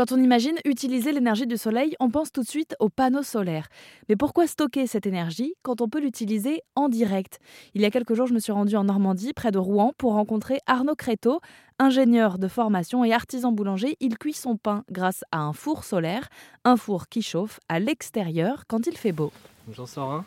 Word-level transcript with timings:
Quand 0.00 0.12
on 0.12 0.16
imagine 0.16 0.54
utiliser 0.64 1.12
l'énergie 1.12 1.46
du 1.46 1.58
soleil, 1.58 1.94
on 2.00 2.08
pense 2.08 2.32
tout 2.32 2.40
de 2.42 2.48
suite 2.48 2.74
aux 2.80 2.88
panneaux 2.88 3.22
solaires. 3.22 3.68
Mais 4.08 4.16
pourquoi 4.16 4.46
stocker 4.46 4.86
cette 4.86 5.04
énergie 5.04 5.52
quand 5.62 5.82
on 5.82 5.90
peut 5.90 6.00
l'utiliser 6.00 6.62
en 6.74 6.88
direct? 6.88 7.38
Il 7.74 7.82
y 7.82 7.84
a 7.84 7.90
quelques 7.90 8.14
jours, 8.14 8.26
je 8.26 8.32
me 8.32 8.38
suis 8.38 8.50
rendue 8.50 8.76
en 8.76 8.84
Normandie, 8.84 9.34
près 9.34 9.50
de 9.50 9.58
Rouen, 9.58 9.92
pour 9.98 10.14
rencontrer 10.14 10.58
Arnaud 10.66 10.94
Créteau, 10.94 11.42
ingénieur 11.78 12.38
de 12.38 12.48
formation 12.48 13.04
et 13.04 13.12
artisan 13.12 13.52
boulanger. 13.52 13.98
Il 14.00 14.16
cuit 14.16 14.32
son 14.32 14.56
pain 14.56 14.84
grâce 14.90 15.22
à 15.32 15.40
un 15.40 15.52
four 15.52 15.84
solaire, 15.84 16.30
un 16.64 16.78
four 16.78 17.08
qui 17.10 17.20
chauffe 17.20 17.60
à 17.68 17.78
l'extérieur 17.78 18.64
quand 18.68 18.86
il 18.86 18.96
fait 18.96 19.12
beau. 19.12 19.30
J'en 19.70 19.84
sors 19.84 20.12
un. 20.12 20.24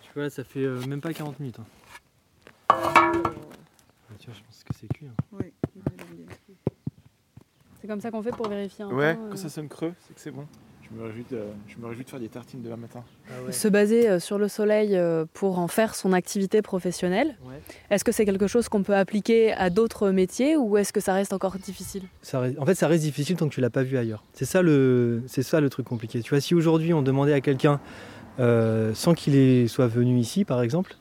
Tu 0.00 0.10
vois, 0.14 0.30
ça 0.30 0.44
fait 0.44 0.60
euh, 0.60 0.80
même 0.86 1.02
pas 1.02 1.12
40 1.12 1.40
minutes. 1.40 1.58
hein. 1.60 1.66
Ah, 2.70 3.12
Tu 4.18 4.30
vois, 4.30 4.34
je 4.34 4.42
pense 4.44 4.64
que 4.64 4.74
c'est 4.80 4.88
cuit. 4.88 5.08
hein. 5.08 5.44
C'est 7.88 7.92
comme 7.94 8.00
ça 8.02 8.10
qu'on 8.10 8.20
fait 8.22 8.32
pour 8.36 8.48
vérifier 8.50 8.84
un 8.84 8.90
Ouais, 8.90 9.16
euh. 9.18 9.30
quand 9.30 9.38
ça 9.38 9.48
sonne 9.48 9.66
creux, 9.66 9.94
c'est 10.06 10.14
que 10.14 10.20
c'est 10.20 10.30
bon. 10.30 10.44
Je 10.82 10.94
me, 11.00 11.06
réjouis 11.06 11.24
de, 11.30 11.38
je 11.68 11.78
me 11.78 11.86
réjouis 11.86 12.04
de 12.04 12.10
faire 12.10 12.20
des 12.20 12.28
tartines 12.28 12.60
demain 12.60 12.76
matin. 12.76 13.02
Se 13.50 13.66
baser 13.66 14.10
euh, 14.10 14.20
sur 14.20 14.36
le 14.36 14.46
soleil 14.48 14.94
euh, 14.94 15.24
pour 15.32 15.58
en 15.58 15.68
faire 15.68 15.94
son 15.94 16.12
activité 16.12 16.60
professionnelle, 16.60 17.38
Ouais. 17.48 17.54
est-ce 17.88 18.04
que 18.04 18.12
c'est 18.12 18.26
quelque 18.26 18.46
chose 18.46 18.68
qu'on 18.68 18.82
peut 18.82 18.94
appliquer 18.94 19.52
à 19.54 19.70
d'autres 19.70 20.10
métiers 20.10 20.54
ou 20.54 20.76
est-ce 20.76 20.92
que 20.92 21.00
ça 21.00 21.14
reste 21.14 21.32
encore 21.32 21.56
difficile? 21.56 22.02
Ça 22.20 22.42
en 22.58 22.66
fait, 22.66 22.74
ça 22.74 22.88
reste 22.88 23.04
difficile 23.04 23.36
tant 23.36 23.48
que 23.48 23.54
tu 23.54 23.62
l'as 23.62 23.70
pas 23.70 23.82
vu 23.84 23.96
ailleurs. 23.96 24.22
C'est 24.34 24.44
ça 24.44 24.60
le, 24.60 25.22
c'est 25.26 25.42
ça 25.42 25.62
le 25.62 25.70
truc 25.70 25.86
compliqué. 25.86 26.20
Tu 26.20 26.28
vois, 26.28 26.42
si 26.42 26.54
aujourd'hui 26.54 26.92
on 26.92 27.00
demandait 27.00 27.32
à 27.32 27.40
quelqu'un, 27.40 27.80
euh, 28.38 28.92
sans 28.92 29.14
qu'il 29.14 29.66
soit 29.70 29.88
venu 29.88 30.18
ici, 30.18 30.44
par 30.44 30.60
exemple, 30.60 30.94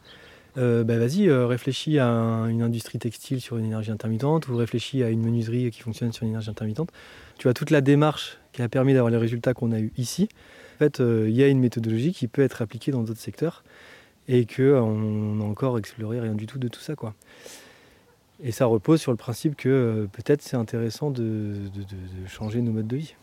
euh, 0.57 0.83
bah 0.83 0.97
vas-y, 0.97 1.29
euh, 1.29 1.45
réfléchis 1.45 1.99
à 1.99 2.07
un- 2.07 2.47
une 2.47 2.61
industrie 2.61 2.99
textile 2.99 3.41
sur 3.41 3.57
une 3.57 3.65
énergie 3.65 3.91
intermittente 3.91 4.47
ou 4.47 4.55
réfléchis 4.55 5.03
à 5.03 5.09
une 5.09 5.21
menuiserie 5.21 5.69
qui 5.71 5.81
fonctionne 5.81 6.11
sur 6.11 6.23
une 6.23 6.29
énergie 6.29 6.49
intermittente. 6.49 6.89
Tu 7.37 7.43
vois, 7.43 7.53
toute 7.53 7.69
la 7.69 7.81
démarche 7.81 8.37
qui 8.53 8.61
a 8.61 8.69
permis 8.69 8.93
d'avoir 8.93 9.11
les 9.11 9.17
résultats 9.17 9.53
qu'on 9.53 9.71
a 9.71 9.79
eu 9.79 9.91
ici. 9.97 10.29
En 10.75 10.79
fait, 10.79 10.99
euh, 10.99 11.27
il 11.29 11.35
y 11.35 11.43
a 11.43 11.47
une 11.47 11.59
méthodologie 11.59 12.13
qui 12.13 12.27
peut 12.27 12.41
être 12.41 12.61
appliquée 12.61 12.91
dans 12.91 13.03
d'autres 13.03 13.19
secteurs 13.19 13.63
et 14.27 14.45
que 14.45 14.73
on 14.75 15.35
n'a 15.35 15.45
encore 15.45 15.77
exploré 15.77 16.19
rien 16.19 16.33
du 16.33 16.47
tout 16.47 16.59
de 16.59 16.67
tout 16.67 16.81
ça, 16.81 16.95
quoi. 16.95 17.13
Et 18.43 18.51
ça 18.51 18.65
repose 18.65 19.01
sur 19.01 19.11
le 19.11 19.17
principe 19.17 19.55
que 19.55 19.69
euh, 19.69 20.07
peut-être 20.11 20.41
c'est 20.41 20.57
intéressant 20.57 21.09
de, 21.09 21.55
changer 22.27 22.61
nos 22.61 22.71
modes 22.71 22.87
de 22.87 22.97
vie. 22.97 23.15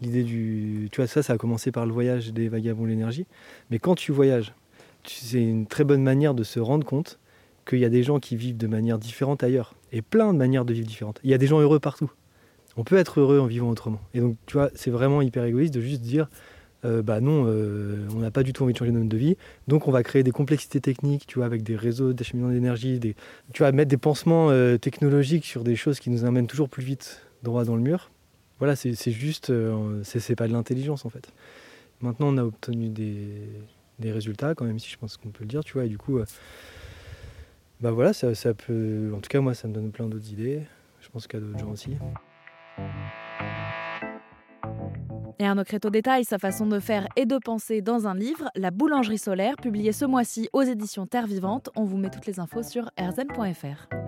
L'idée 0.00 0.24
du. 0.24 0.88
Tu 0.90 0.96
vois, 0.96 1.06
ça, 1.06 1.22
ça 1.22 1.34
a 1.34 1.38
commencé 1.38 1.70
par 1.70 1.86
le 1.86 1.92
voyage 1.92 2.32
des 2.32 2.48
vagabonds 2.48 2.86
l'énergie. 2.86 3.26
Mais 3.70 3.78
quand 3.78 3.94
tu 3.94 4.10
voyages, 4.10 4.52
c'est 5.04 5.42
une 5.42 5.66
très 5.66 5.84
bonne 5.84 6.02
manière 6.02 6.34
de 6.34 6.42
se 6.44 6.60
rendre 6.60 6.86
compte 6.86 7.18
qu'il 7.66 7.78
y 7.78 7.84
a 7.84 7.88
des 7.88 8.02
gens 8.02 8.18
qui 8.18 8.36
vivent 8.36 8.56
de 8.56 8.66
manière 8.66 8.98
différente 8.98 9.42
ailleurs. 9.42 9.74
Et 9.92 10.02
plein 10.02 10.32
de 10.32 10.38
manières 10.38 10.64
de 10.64 10.72
vivre 10.72 10.86
différentes. 10.86 11.20
Il 11.24 11.30
y 11.30 11.34
a 11.34 11.38
des 11.38 11.46
gens 11.46 11.60
heureux 11.60 11.80
partout. 11.80 12.10
On 12.76 12.84
peut 12.84 12.96
être 12.96 13.20
heureux 13.20 13.38
en 13.40 13.46
vivant 13.46 13.68
autrement. 13.68 14.00
Et 14.14 14.20
donc, 14.20 14.36
tu 14.46 14.54
vois, 14.54 14.70
c'est 14.74 14.90
vraiment 14.90 15.22
hyper 15.22 15.44
égoïste 15.44 15.74
de 15.74 15.80
juste 15.80 16.00
dire. 16.00 16.28
euh, 16.84 17.02
bah 17.02 17.20
non, 17.20 17.44
euh, 17.46 18.06
on 18.14 18.20
n'a 18.20 18.30
pas 18.30 18.42
du 18.42 18.52
tout 18.52 18.62
envie 18.62 18.72
de 18.72 18.78
changer 18.78 18.90
notre 18.90 19.02
mode 19.02 19.10
de 19.10 19.16
vie, 19.16 19.36
donc 19.68 19.86
on 19.86 19.90
va 19.90 20.02
créer 20.02 20.22
des 20.22 20.30
complexités 20.30 20.80
techniques, 20.80 21.26
tu 21.26 21.38
vois, 21.38 21.44
avec 21.44 21.62
des 21.62 21.76
réseaux 21.76 22.14
d'acheminement 22.14 22.50
d'énergie, 22.50 22.98
tu 23.52 23.62
vas 23.62 23.70
mettre 23.72 23.90
des 23.90 23.98
pansements 23.98 24.50
euh, 24.50 24.78
technologiques 24.78 25.44
sur 25.44 25.62
des 25.62 25.76
choses 25.76 26.00
qui 26.00 26.08
nous 26.08 26.24
amènent 26.24 26.46
toujours 26.46 26.70
plus 26.70 26.82
vite 26.82 27.20
droit 27.42 27.64
dans 27.64 27.76
le 27.76 27.82
mur. 27.82 28.10
Voilà, 28.58 28.76
c'est 28.76 28.94
juste, 29.10 29.52
c'est 30.02 30.36
pas 30.36 30.46
de 30.46 30.52
l'intelligence 30.52 31.04
en 31.06 31.10
fait. 31.10 31.32
Maintenant, 32.02 32.28
on 32.28 32.38
a 32.38 32.44
obtenu 32.44 32.88
des, 32.88 33.42
des 34.00 34.12
résultats 34.12 34.54
quand 34.54 34.64
même, 34.64 34.78
si 34.78 34.90
je 34.90 34.96
pense 34.96 35.16
qu'on 35.16 35.30
peut 35.30 35.44
le 35.44 35.48
dire, 35.48 35.64
tu 35.64 35.74
vois, 35.74 35.84
et 35.84 35.88
du 35.88 35.98
coup, 35.98 36.18
euh, 36.18 36.24
bah 37.80 37.90
voilà, 37.90 38.12
ça, 38.12 38.54
peut, 38.54 39.12
en 39.14 39.20
tout 39.20 39.28
cas 39.28 39.40
moi, 39.40 39.54
ça 39.54 39.68
me 39.68 39.72
donne 39.72 39.90
plein 39.90 40.06
d'autres 40.06 40.30
idées. 40.30 40.62
Je 41.00 41.08
pense 41.08 41.26
qu'à 41.26 41.40
d'autres 41.40 41.58
gens 41.58 41.70
aussi. 41.70 41.96
Et 45.38 45.46
Arnaud 45.46 45.64
Créteau 45.64 45.88
détaille 45.88 46.24
sa 46.24 46.38
façon 46.38 46.66
de 46.66 46.78
faire 46.78 47.08
et 47.16 47.24
de 47.24 47.38
penser 47.38 47.80
dans 47.80 48.06
un 48.06 48.14
livre, 48.14 48.50
La 48.54 48.70
boulangerie 48.70 49.16
solaire, 49.16 49.54
publié 49.56 49.92
ce 49.92 50.04
mois-ci 50.04 50.50
aux 50.52 50.60
éditions 50.60 51.06
Terre 51.06 51.26
Vivante. 51.26 51.70
On 51.76 51.84
vous 51.84 51.96
met 51.96 52.10
toutes 52.10 52.26
les 52.26 52.40
infos 52.40 52.62
sur 52.62 52.90
rzn.fr. 52.98 53.99